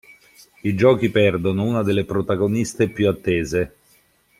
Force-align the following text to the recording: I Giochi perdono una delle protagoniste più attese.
I 0.63 0.73
Giochi 0.73 1.11
perdono 1.11 1.61
una 1.61 1.83
delle 1.83 2.05
protagoniste 2.05 2.89
più 2.89 3.07
attese. 3.07 3.75